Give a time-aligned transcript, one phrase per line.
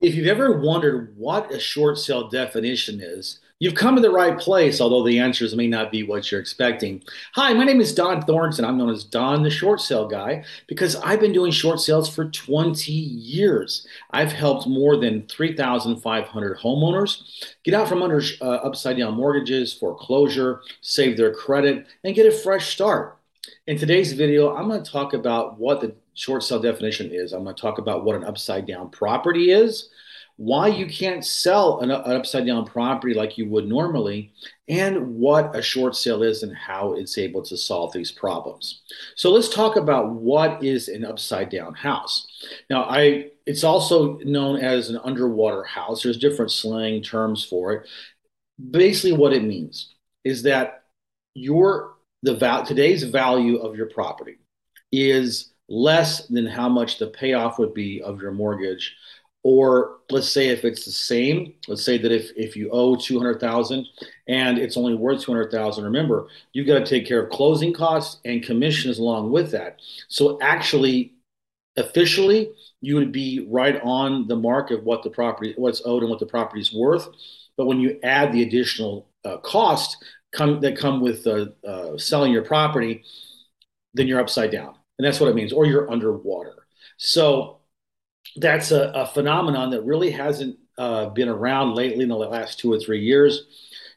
[0.00, 4.38] If you've ever wondered what a short sale definition is, you've come to the right
[4.38, 7.02] place, although the answers may not be what you're expecting.
[7.34, 8.64] Hi, my name is Don Thornton.
[8.64, 12.24] I'm known as Don the Short Sale Guy because I've been doing short sales for
[12.24, 13.86] 20 years.
[14.10, 20.62] I've helped more than 3,500 homeowners get out from under uh, upside down mortgages, foreclosure,
[20.80, 23.19] save their credit, and get a fresh start.
[23.66, 27.32] In today's video, I'm going to talk about what the short sale definition is.
[27.32, 29.90] I'm going to talk about what an upside down property is,
[30.36, 34.32] why you can't sell an, an, upside down property like you would normally,
[34.68, 38.80] and what a short sale is and how it's able to solve these problems.
[39.14, 42.26] So let's talk about what is an upside down house.
[42.70, 46.02] Now, I it's also known as an underwater house.
[46.02, 47.88] There's different slang terms for it.
[48.70, 50.84] Basically, what it means is that
[51.34, 54.38] your the val- today's value of your property
[54.92, 58.96] is less than how much the payoff would be of your mortgage.
[59.42, 63.86] Or let's say if it's the same let's say that if, if you owe 200000
[64.28, 68.42] and it's only worth 200000 remember you've got to take care of closing costs and
[68.42, 69.80] commissions along with that.
[70.08, 71.14] So actually
[71.78, 72.50] officially
[72.82, 76.20] you would be right on the mark of what the property what's owed and what
[76.20, 77.08] the property is worth.
[77.56, 79.96] But when you add the additional uh, cost
[80.32, 83.02] come that come with uh, uh, selling your property
[83.94, 86.66] then you're upside down and that's what it means, or you're underwater.
[86.98, 87.60] So
[88.36, 92.70] that's a, a phenomenon that really hasn't uh, been around lately in the last two
[92.70, 93.46] or three years.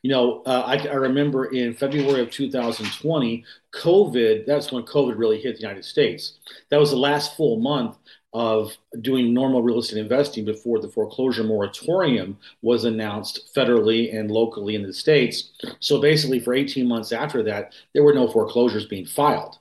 [0.02, 5.42] You know, uh, I, I, remember in February of 2020, COVID, that's when COVID really
[5.42, 6.40] hit the United States.
[6.70, 7.98] That was the last full month
[8.34, 14.76] of doing normal real estate investing before the foreclosure moratorium was announced federally and locally
[14.76, 15.52] in the states.
[15.80, 19.60] So basically, for 18 months after that, there were no foreclosures being filed.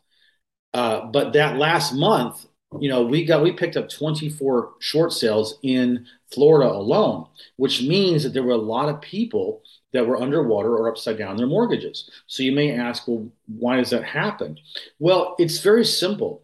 [0.75, 2.47] Uh, but that last month,
[2.81, 8.23] you know, we got we picked up 24 short sales in Florida alone, which means
[8.23, 9.63] that there were a lot of people
[9.93, 12.11] that were underwater or upside down their mortgages.
[12.27, 14.59] So you may ask, well, why does that happen?
[14.99, 16.43] Well, it's very simple.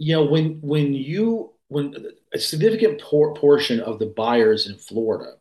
[0.00, 1.94] You know, when when you when
[2.34, 5.34] a significant por- portion of the buyers in Florida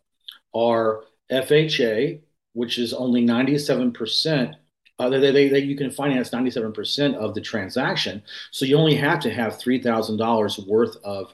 [0.53, 2.21] are FHA,
[2.53, 4.55] which is only 97%
[4.99, 8.21] uh, they, they, they, you can finance 97% of the transaction.
[8.51, 11.33] So you only have to have $3,000 worth of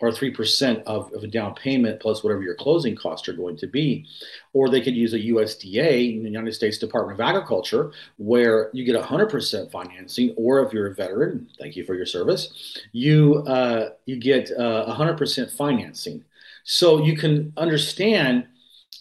[0.00, 3.66] or 3% of, of a down payment plus whatever your closing costs are going to
[3.66, 4.06] be.
[4.52, 9.00] Or they could use a USDA, the United States Department of Agriculture, where you get
[9.00, 10.34] 100% financing.
[10.36, 14.94] Or if you're a veteran, thank you for your service, you, uh, you get uh,
[14.96, 16.24] 100% financing.
[16.64, 18.46] So you can understand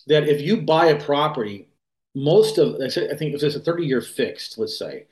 [0.08, 1.68] that if you buy a property
[2.16, 5.06] most of I think if it's a 30 year fixed, let's say,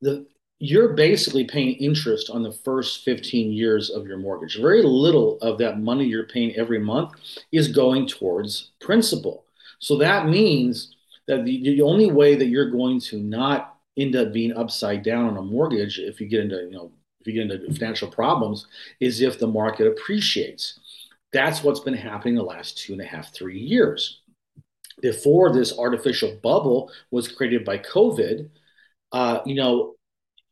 [0.00, 0.26] the
[0.58, 4.58] you're basically paying interest on the first 15 years of your mortgage.
[4.58, 7.12] Very little of that money you're paying every month
[7.52, 9.44] is going towards principal.
[9.78, 10.96] So that means
[11.26, 15.26] that the, the only way that you're going to not end up being upside down
[15.26, 16.90] on a mortgage if you get into, you know,
[17.20, 18.66] if you get into financial problems
[19.00, 20.78] is if the market appreciates.
[21.32, 24.20] That's what's been happening the last two and a half, three years
[25.02, 28.48] before this artificial bubble was created by COVID,
[29.12, 29.95] uh, you know,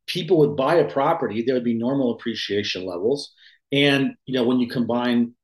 [0.06, 3.32] people would buy a property, there would be normal appreciation levels.
[3.72, 5.34] And, you know, when you combine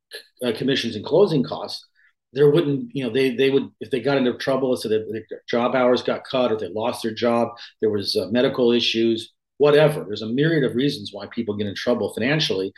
[0.44, 1.86] uh, commissions and closing costs,
[2.32, 5.42] there wouldn't, you know, they, they would, if they got into trouble, so that their
[5.48, 7.48] job hours got cut or they lost their job,
[7.80, 10.04] there was uh, medical issues, whatever.
[10.04, 12.72] There's a myriad of reasons why people get in trouble financially.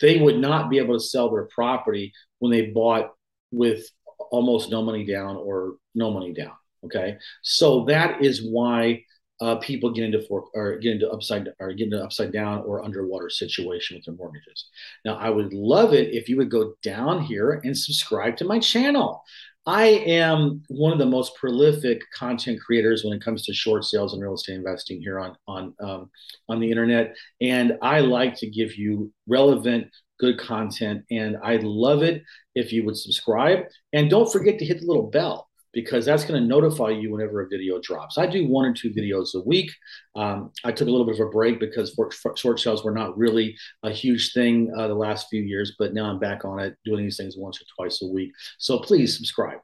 [0.00, 3.12] They would not be able to sell their property when they bought
[3.52, 3.88] with
[4.30, 6.52] almost no money down or no money down.
[6.84, 9.04] Okay, so that is why
[9.40, 12.84] uh, people get into for or get into upside or get into upside down or
[12.84, 14.68] underwater situation with their mortgages.
[15.04, 18.58] Now, I would love it if you would go down here and subscribe to my
[18.58, 19.22] channel.
[19.66, 24.14] I am one of the most prolific content creators when it comes to short sales
[24.14, 26.10] and real estate investing here on on um,
[26.48, 29.88] on the internet, and I like to give you relevant
[30.18, 31.04] good content.
[31.10, 32.22] And I'd love it
[32.54, 33.66] if you would subscribe.
[33.92, 37.42] And don't forget to hit the little bell because that's going to notify you whenever
[37.42, 38.18] a video drops.
[38.18, 39.70] I do one or two videos a week.
[40.16, 41.98] Um, I took a little bit of a break because
[42.36, 46.06] short sales were not really a huge thing uh, the last few years, but now
[46.06, 48.32] I'm back on it, doing these things once or twice a week.
[48.58, 49.58] So please subscribe.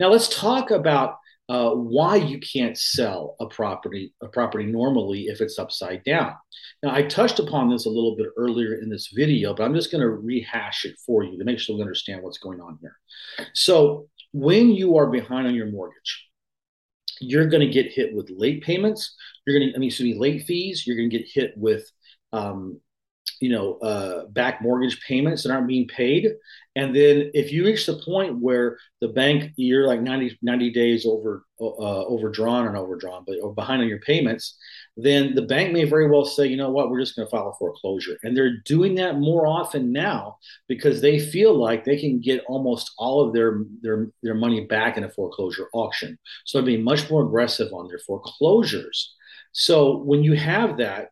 [0.00, 1.16] Now let's talk about
[1.48, 6.34] uh, why you can't sell a property a property normally if it's upside down.
[6.82, 9.90] Now I touched upon this a little bit earlier in this video, but I'm just
[9.90, 12.96] going to rehash it for you to make sure we understand what's going on here.
[13.54, 16.28] So when you are behind on your mortgage,
[17.20, 19.16] you're going to get hit with late payments.
[19.46, 20.86] You're going to, I mean, excuse me, late fees.
[20.86, 21.90] You're going to get hit with
[22.32, 22.80] um,
[23.40, 26.26] you know, uh, back mortgage payments that aren't being paid.
[26.74, 31.06] And then if you reach the point where the bank, you're like 90, 90 days
[31.06, 34.56] over, uh, overdrawn and overdrawn, but or behind on your payments,
[35.00, 37.48] then the bank may very well say, you know what, we're just going to file
[37.48, 38.18] a foreclosure.
[38.24, 42.92] And they're doing that more often now because they feel like they can get almost
[42.98, 46.18] all of their, their, their money back in a foreclosure auction.
[46.44, 49.14] So they're being much more aggressive on their foreclosures.
[49.52, 51.10] So when you have that,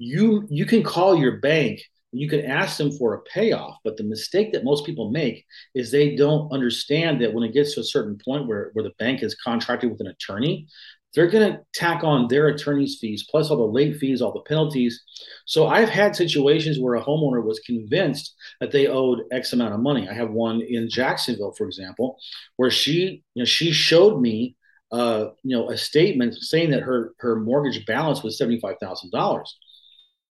[0.00, 1.82] you you can call your bank
[2.12, 5.44] you can ask them for a payoff but the mistake that most people make
[5.74, 8.94] is they don't understand that when it gets to a certain point where, where the
[8.98, 10.66] bank is contracted with an attorney
[11.14, 14.40] they're going to tack on their attorney's fees plus all the late fees all the
[14.40, 15.02] penalties.
[15.46, 19.80] So i've had situations where a homeowner was convinced that they owed x amount of
[19.80, 20.08] money.
[20.08, 22.18] I have one in jacksonville for example
[22.56, 24.56] where she you know she showed me
[24.92, 29.44] uh, you know a statement saying that her her mortgage balance was $75000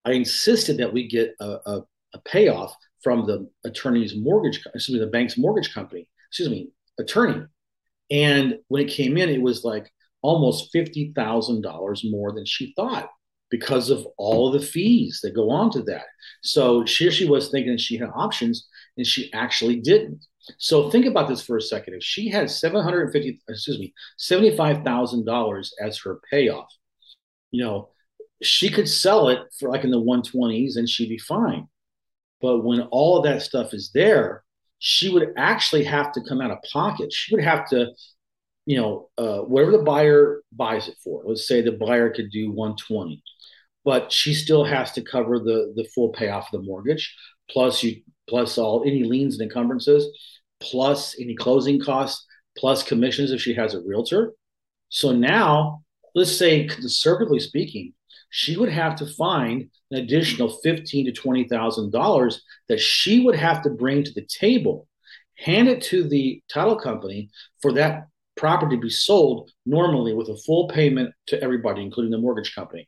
[0.04, 1.82] I insisted that we get a, a,
[2.14, 7.44] a payoff from the attorney's mortgage, excuse me, the bank's mortgage company, excuse me, attorney.
[8.10, 9.90] And when it came in, it was like
[10.24, 13.10] almost $50,000 more than she thought
[13.50, 16.06] because of all of the fees that go on to that.
[16.42, 18.66] So she, she was thinking she had options
[18.96, 20.24] and she actually didn't.
[20.58, 21.94] So think about this for a second.
[21.94, 26.68] If she had 750, excuse me, $75,000 as her payoff,
[27.50, 27.90] you know,
[28.42, 31.68] she could sell it for like in the 120s and she'd be fine.
[32.40, 34.42] But when all of that stuff is there,
[34.78, 37.12] she would actually have to come out of pocket.
[37.12, 37.92] She would have to,
[38.66, 41.22] you know, uh, whatever the buyer buys it for.
[41.26, 43.22] Let's say the buyer could do 120,
[43.84, 47.14] but she still has to cover the the full payoff of the mortgage,
[47.50, 50.06] plus you plus all any liens and encumbrances,
[50.60, 52.24] plus any closing costs,
[52.56, 54.32] plus commissions if she has a realtor.
[54.88, 55.82] So now,
[56.14, 57.92] let's say conservatively speaking,
[58.30, 63.36] she would have to find an additional fifteen to twenty thousand dollars that she would
[63.36, 64.88] have to bring to the table,
[65.36, 67.28] hand it to the title company
[67.60, 72.54] for that property be sold normally with a full payment to everybody, including the mortgage
[72.54, 72.86] company.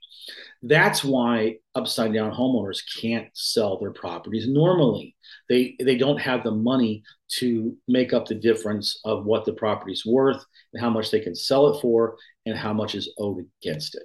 [0.63, 5.15] That's why upside down homeowners can't sell their properties normally.
[5.49, 7.05] They they don't have the money
[7.39, 11.35] to make up the difference of what the property's worth and how much they can
[11.35, 12.17] sell it for
[12.47, 14.05] and how much is owed against it.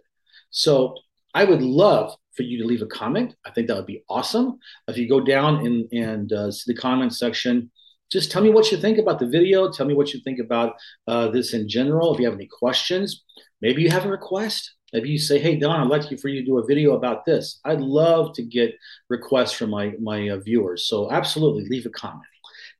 [0.51, 0.95] So
[1.33, 3.35] I would love for you to leave a comment.
[3.45, 4.59] I think that would be awesome.
[4.87, 7.71] If you go down and, and uh, see the comment section,
[8.11, 9.71] just tell me what you think about the video.
[9.71, 10.75] Tell me what you think about
[11.07, 12.13] uh, this in general.
[12.13, 13.23] If you have any questions,
[13.61, 14.75] maybe you have a request.
[14.93, 17.25] Maybe you say, "Hey Don, I'd like you for you to do a video about
[17.25, 18.75] this." I'd love to get
[19.09, 20.87] requests from my my uh, viewers.
[20.87, 22.25] So absolutely, leave a comment.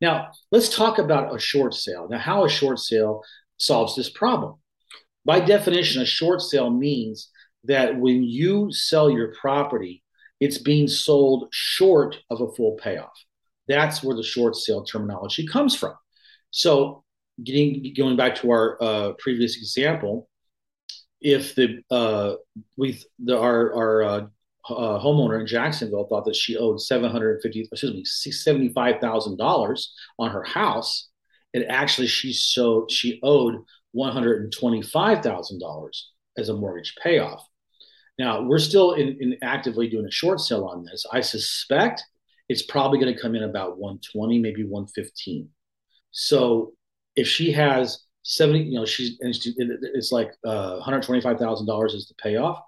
[0.01, 2.07] Now let's talk about a short sale.
[2.10, 3.24] Now, how a short sale
[3.57, 4.56] solves this problem?
[5.24, 7.30] By definition, a short sale means
[7.63, 10.04] that when you sell your property,
[10.39, 13.13] it's being sold short of a full payoff.
[13.71, 15.94] That's where the short sale terminology comes from.
[16.51, 17.03] So,
[17.41, 20.29] getting going back to our uh, previous example,
[21.21, 22.33] if the uh,
[22.77, 24.21] the, our our uh,
[24.69, 29.00] uh, homeowner in Jacksonville thought that she owed seven hundred fifty, excuse me, seventy five
[29.00, 31.09] thousand dollars on her house,
[31.53, 33.56] and actually she so she owed
[33.94, 37.45] one hundred and twenty five thousand dollars as a mortgage payoff.
[38.19, 41.06] Now we're still in, in actively doing a short sale on this.
[41.12, 42.03] I suspect
[42.51, 45.48] it's probably going to come in about 120, maybe 115.
[46.12, 46.74] So
[47.15, 52.61] if she has 70, you know, she's she, it's like uh, $125,000 is the payoff,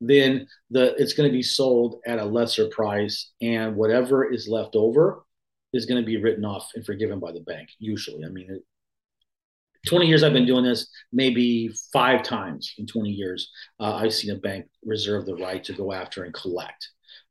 [0.00, 4.74] then the it's going to be sold at a lesser price, and whatever is left
[4.74, 5.22] over
[5.72, 7.68] is going to be written off and forgiven by the bank.
[7.78, 8.60] Usually, I mean,
[9.86, 14.34] 20 years I've been doing this, maybe five times in 20 years, uh, I've seen
[14.34, 16.88] a bank reserve the right to go after and collect.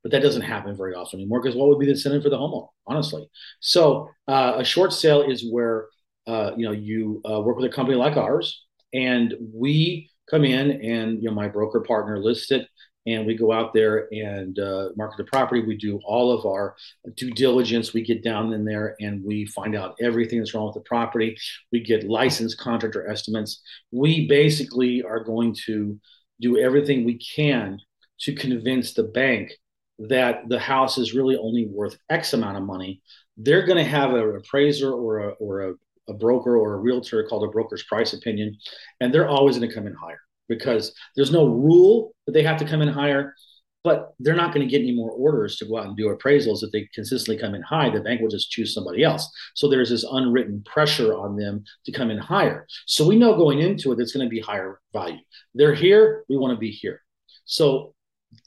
[0.08, 2.38] But that doesn't happen very often anymore because what would be the incentive for the
[2.38, 3.30] homeowner, honestly?
[3.60, 5.88] So uh, a short sale is where
[6.26, 10.72] uh, you know you uh, work with a company like ours, and we come in
[10.82, 12.70] and you know my broker partner lists it
[13.06, 15.62] and we go out there and uh, market the property.
[15.62, 16.78] We do all of our
[17.18, 17.92] due diligence.
[17.92, 21.36] We get down in there and we find out everything that's wrong with the property.
[21.74, 23.62] We get licensed contractor estimates.
[23.92, 26.00] We basically are going to
[26.40, 27.82] do everything we can
[28.22, 29.52] to convince the bank
[30.00, 33.01] that the house is really only worth X amount of money.
[33.38, 35.74] They're going to have an appraiser or a, or a,
[36.10, 38.58] a broker or a realtor called a broker's price opinion,
[39.00, 42.58] and they're always going to come in higher because there's no rule that they have
[42.58, 43.34] to come in higher,
[43.84, 46.63] but they're not going to get any more orders to go out and do appraisals
[46.63, 47.89] if they consistently come in high.
[47.89, 49.30] The bank will just choose somebody else.
[49.56, 52.66] So there's this unwritten pressure on them to come in higher.
[52.86, 55.20] So we know going into it, it's going to be higher value.
[55.54, 57.01] They're here, we want to be here.
[57.46, 57.94] So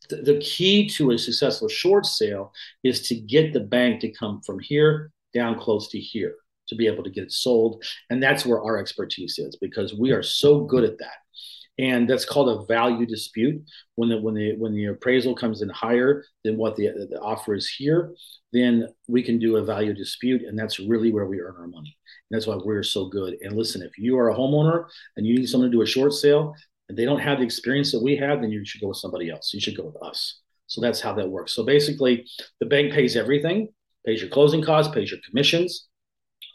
[0.09, 2.53] the, the key to a successful short sale
[2.85, 6.35] is to get the bank to come from here down close to here
[6.69, 7.85] to be able to get it sold.
[8.09, 11.15] And that's where our expertise is because we are so good at that.
[11.79, 13.63] And that's called a value dispute.
[13.95, 17.55] When the when the when the appraisal comes in higher than what the, the offer
[17.55, 18.13] is here,
[18.53, 21.97] then we can do a value dispute, and that's really where we earn our money.
[22.31, 23.37] And that's why we're so good.
[23.41, 26.13] And listen, if you are a homeowner and you need someone to do a short
[26.13, 26.55] sale,
[26.91, 29.31] and they don't have the experience that we have, then you should go with somebody
[29.31, 29.55] else.
[29.55, 30.41] You should go with us.
[30.67, 31.53] So that's how that works.
[31.55, 32.27] So basically,
[32.59, 33.69] the bank pays everything,
[34.05, 35.87] pays your closing costs, pays your commissions,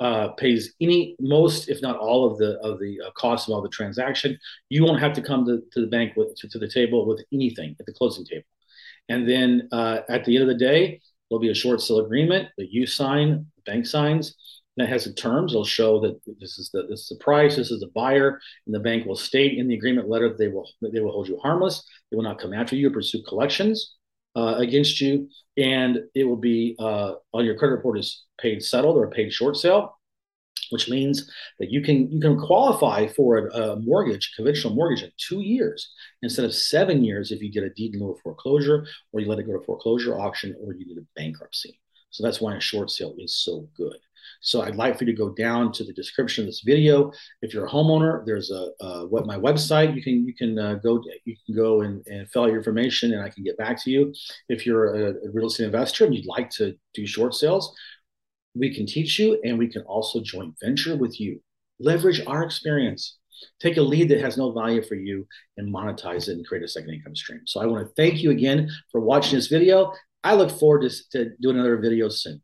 [0.02, 3.62] uh, pays any most, if not all, of the of the uh, costs of all
[3.62, 4.38] the transaction.
[4.68, 7.24] You won't have to come to, to the bank with to, to, the table with
[7.32, 8.44] anything at the closing table.
[9.08, 11.00] And then uh, at the end of the day,
[11.30, 14.36] there'll be a short sale agreement that you sign, the bank signs,
[14.78, 15.54] that has the terms.
[15.54, 18.76] It'll show that this is the this is the price, this is the buyer, and
[18.76, 21.28] the bank will state in the agreement letter that they will that they will hold
[21.28, 21.88] you harmless.
[22.12, 23.96] They will not come after you or pursue collections
[24.36, 28.98] uh, against you, and it will be uh, on your credit report is paid settled
[28.98, 29.98] or a paid short sale,
[30.72, 35.12] which means that you can you can qualify for a, a mortgage, conventional mortgage, in
[35.18, 35.90] two years
[36.22, 39.28] instead of seven years if you get a deed in lieu of foreclosure or you
[39.28, 41.80] let it go to foreclosure auction or you get a bankruptcy.
[42.10, 43.98] So that's why a short sale is so good.
[44.42, 47.12] So I'd like for you to go down to the description of this video.
[47.42, 49.96] If you're a homeowner, there's a, what my website.
[49.96, 53.14] You can you can uh, go you can go and, and fill out your information,
[53.14, 54.14] and I can get back to you.
[54.50, 57.76] If you're a, a real estate investor and you'd like to do short sales,
[58.56, 61.42] we can teach you, and we can also joint venture with you.
[61.80, 63.18] Leverage our experience.
[63.60, 65.28] Take a lead that has no value for you
[65.58, 67.42] and monetize it and create a second income stream.
[67.46, 69.92] So I want to thank you again for watching this video.
[70.24, 72.42] I look forward to, to doing another video soon.